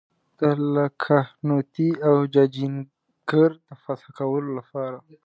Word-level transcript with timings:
د 0.39 0.41
لکهنوتي 0.75 1.89
او 2.07 2.15
جاجینګر 2.33 3.49
د 3.67 3.69
فتح 3.83 4.05
کولو 4.19 4.49
لپاره. 4.59 4.97